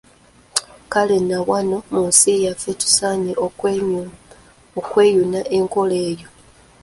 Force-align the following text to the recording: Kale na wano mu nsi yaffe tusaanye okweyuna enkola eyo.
Kale 0.91 1.17
na 1.29 1.37
wano 1.49 1.77
mu 1.93 2.01
nsi 2.09 2.31
yaffe 2.45 2.71
tusaanye 2.81 3.33
okweyuna 4.79 5.39
enkola 5.57 5.97
eyo. 6.09 6.27